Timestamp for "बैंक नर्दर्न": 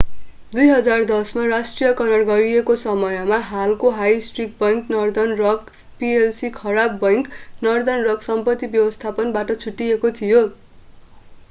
4.63-5.37, 7.05-8.11